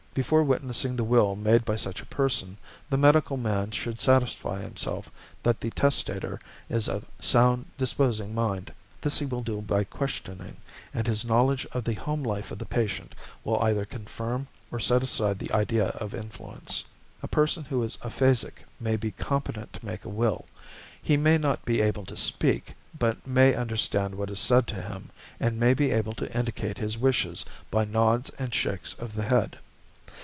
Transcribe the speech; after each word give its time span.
Before 0.13 0.43
witnessing 0.43 0.97
the 0.97 1.05
will 1.05 1.37
made 1.37 1.63
by 1.63 1.77
such 1.77 2.01
a 2.01 2.05
person, 2.05 2.57
the 2.89 2.97
medical 2.97 3.37
man 3.37 3.71
should 3.71 3.97
satisfy 3.97 4.61
himself 4.61 5.09
that 5.41 5.61
the 5.61 5.69
testator 5.69 6.37
is 6.69 6.89
of 6.89 7.03
a 7.03 7.23
'sound 7.23 7.67
disposing 7.77 8.35
mind.' 8.35 8.73
This 8.99 9.19
he 9.19 9.25
will 9.25 9.39
do 9.41 9.61
by 9.61 9.85
questioning, 9.85 10.57
and 10.93 11.07
his 11.07 11.23
knowledge 11.23 11.65
of 11.71 11.85
the 11.85 11.93
home 11.93 12.23
life 12.23 12.51
of 12.51 12.57
the 12.59 12.65
patient 12.65 13.15
will 13.45 13.57
either 13.61 13.85
confirm 13.85 14.49
or 14.69 14.81
set 14.81 15.01
aside 15.01 15.39
the 15.39 15.53
idea 15.53 15.85
of 15.85 16.13
influence. 16.13 16.83
A 17.23 17.27
person 17.29 17.63
who 17.63 17.81
is 17.81 17.97
aphasic 18.01 18.65
may 18.81 18.97
be 18.97 19.11
competent 19.11 19.71
to 19.71 19.85
make 19.85 20.03
a 20.03 20.09
will. 20.09 20.43
He 21.01 21.15
may 21.15 21.37
not 21.37 21.63
be 21.63 21.79
able 21.81 22.03
to 22.07 22.17
speak, 22.17 22.75
but 22.99 23.25
may 23.25 23.53
understand 23.55 24.15
what 24.15 24.29
is 24.29 24.39
said 24.41 24.67
to 24.67 24.81
him, 24.81 25.09
and 25.39 25.57
may 25.57 25.73
be 25.73 25.91
able 25.91 26.13
to 26.15 26.29
indicate 26.37 26.79
his 26.79 26.97
wishes 26.97 27.45
by 27.71 27.85
nods 27.85 28.29
and 28.37 28.53
shakes 28.53 28.91
of 28.95 29.15
the 29.15 29.23
head. 29.23 29.57